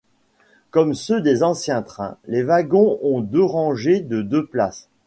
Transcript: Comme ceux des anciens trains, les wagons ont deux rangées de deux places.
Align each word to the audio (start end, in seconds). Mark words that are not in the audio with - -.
Comme 0.71 0.95
ceux 0.95 1.21
des 1.21 1.43
anciens 1.43 1.83
trains, 1.83 2.17
les 2.25 2.41
wagons 2.41 2.97
ont 3.03 3.21
deux 3.21 3.43
rangées 3.43 3.99
de 3.99 4.23
deux 4.23 4.47
places. 4.47 4.89